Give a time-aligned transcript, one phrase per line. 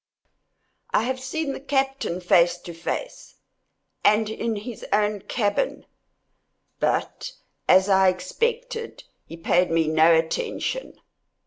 [0.89, 3.35] I have seen the captain face to face,
[4.03, 5.91] and in his own cabin—but,
[7.69, 10.99] as I expected, he paid me no attention.